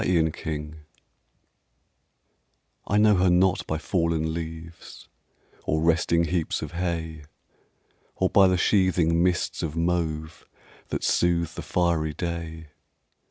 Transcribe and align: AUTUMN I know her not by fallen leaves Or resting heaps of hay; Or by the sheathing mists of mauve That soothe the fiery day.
AUTUMN 0.03 0.77
I 2.87 2.97
know 2.97 3.17
her 3.17 3.29
not 3.29 3.67
by 3.67 3.77
fallen 3.77 4.33
leaves 4.33 5.07
Or 5.65 5.79
resting 5.83 6.23
heaps 6.23 6.63
of 6.63 6.71
hay; 6.71 7.25
Or 8.15 8.27
by 8.27 8.47
the 8.47 8.57
sheathing 8.57 9.21
mists 9.21 9.61
of 9.61 9.75
mauve 9.77 10.43
That 10.87 11.03
soothe 11.03 11.49
the 11.53 11.61
fiery 11.61 12.15
day. 12.15 12.69